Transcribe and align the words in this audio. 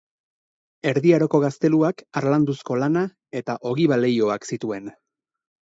Erdi 0.91 1.11
Aroko 1.17 1.41
gazteluak 1.43 2.01
harlanduzko 2.21 2.79
lana 2.85 3.05
eta 3.43 3.59
ogiba-leihoak 3.73 4.53
zituen. 4.55 4.91